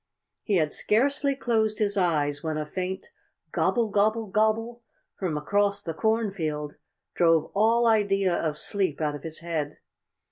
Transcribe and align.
He 0.41 0.55
had 0.55 0.71
scarcely 0.71 1.35
closed 1.35 1.77
his 1.77 1.95
eyes 1.95 2.41
when 2.41 2.57
a 2.57 2.65
faint 2.65 3.11
"Gobble, 3.51 3.89
gobble, 3.89 4.25
gobble" 4.25 4.81
from 5.13 5.37
across 5.37 5.83
the 5.83 5.93
cornfield 5.93 6.75
drove 7.13 7.51
all 7.53 7.85
idea 7.85 8.33
of 8.33 8.57
sleep 8.57 8.99
out 8.99 9.13
of 9.13 9.21
his 9.21 9.41
head. 9.41 9.77